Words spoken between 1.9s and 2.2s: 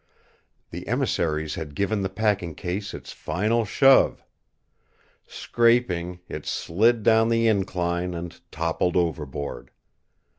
the